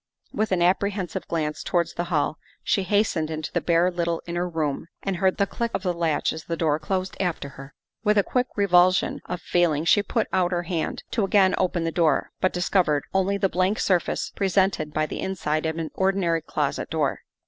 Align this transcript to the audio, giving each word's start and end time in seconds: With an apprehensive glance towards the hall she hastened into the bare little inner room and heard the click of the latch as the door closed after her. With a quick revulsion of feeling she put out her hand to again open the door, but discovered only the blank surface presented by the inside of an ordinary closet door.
With 0.33 0.51
an 0.51 0.63
apprehensive 0.63 1.27
glance 1.27 1.61
towards 1.61 1.93
the 1.93 2.05
hall 2.05 2.39
she 2.63 2.81
hastened 2.81 3.29
into 3.29 3.51
the 3.53 3.61
bare 3.61 3.91
little 3.91 4.19
inner 4.25 4.49
room 4.49 4.87
and 5.03 5.17
heard 5.17 5.37
the 5.37 5.45
click 5.45 5.69
of 5.75 5.83
the 5.83 5.93
latch 5.93 6.33
as 6.33 6.45
the 6.45 6.57
door 6.57 6.79
closed 6.79 7.15
after 7.19 7.49
her. 7.49 7.75
With 8.03 8.17
a 8.17 8.23
quick 8.23 8.47
revulsion 8.55 9.21
of 9.27 9.41
feeling 9.43 9.85
she 9.85 10.01
put 10.01 10.25
out 10.33 10.51
her 10.53 10.63
hand 10.63 11.03
to 11.11 11.23
again 11.23 11.53
open 11.55 11.83
the 11.83 11.91
door, 11.91 12.31
but 12.41 12.51
discovered 12.51 13.03
only 13.13 13.37
the 13.37 13.47
blank 13.47 13.77
surface 13.79 14.31
presented 14.35 14.91
by 14.91 15.05
the 15.05 15.19
inside 15.19 15.67
of 15.67 15.77
an 15.77 15.91
ordinary 15.93 16.41
closet 16.41 16.89
door. 16.89 17.19